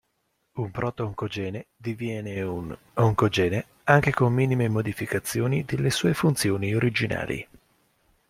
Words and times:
Un 0.53 0.71
proto-oncogene 0.71 1.67
diviene 1.77 2.41
un 2.41 2.75
oncogene 2.95 3.65
anche 3.83 4.09
con 4.11 4.33
minime 4.33 4.67
modificazioni 4.67 5.63
delle 5.63 5.91
sue 5.91 6.15
funzioni 6.15 6.73
originali. 6.73 7.47